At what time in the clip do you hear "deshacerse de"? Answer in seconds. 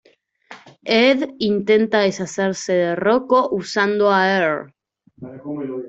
2.05-2.95